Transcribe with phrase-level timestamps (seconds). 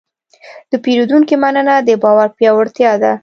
[0.71, 3.13] د پیرودونکي مننه د باور پیاوړتیا ده.